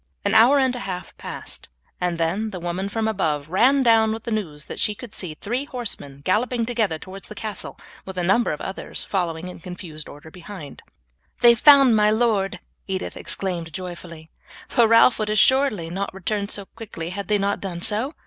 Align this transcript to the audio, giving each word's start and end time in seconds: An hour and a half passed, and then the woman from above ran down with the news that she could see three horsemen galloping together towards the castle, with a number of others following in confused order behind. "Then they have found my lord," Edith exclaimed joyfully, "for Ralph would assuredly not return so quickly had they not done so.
An 0.25 0.33
hour 0.33 0.57
and 0.57 0.75
a 0.75 0.79
half 0.79 1.15
passed, 1.17 1.69
and 1.99 2.17
then 2.17 2.49
the 2.49 2.59
woman 2.59 2.89
from 2.89 3.07
above 3.07 3.49
ran 3.49 3.83
down 3.83 4.11
with 4.11 4.23
the 4.23 4.31
news 4.31 4.65
that 4.65 4.79
she 4.79 4.95
could 4.95 5.13
see 5.13 5.35
three 5.35 5.65
horsemen 5.65 6.21
galloping 6.25 6.65
together 6.65 6.97
towards 6.97 7.27
the 7.27 7.35
castle, 7.35 7.77
with 8.03 8.17
a 8.17 8.23
number 8.23 8.51
of 8.51 8.59
others 8.61 9.03
following 9.03 9.47
in 9.47 9.59
confused 9.59 10.09
order 10.09 10.31
behind. 10.31 10.81
"Then 10.87 10.91
they 11.41 11.49
have 11.51 11.59
found 11.59 11.95
my 11.95 12.09
lord," 12.09 12.59
Edith 12.87 13.15
exclaimed 13.15 13.73
joyfully, 13.73 14.31
"for 14.67 14.87
Ralph 14.87 15.19
would 15.19 15.29
assuredly 15.29 15.91
not 15.91 16.11
return 16.15 16.49
so 16.49 16.65
quickly 16.65 17.11
had 17.11 17.27
they 17.27 17.37
not 17.37 17.61
done 17.61 17.83
so. 17.83 18.15